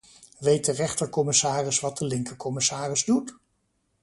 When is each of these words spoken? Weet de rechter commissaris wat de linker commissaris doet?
Weet 0.39 0.65
de 0.65 0.71
rechter 0.71 1.09
commissaris 1.09 1.79
wat 1.79 1.97
de 1.97 2.05
linker 2.05 2.35
commissaris 2.35 3.05
doet? 3.05 3.37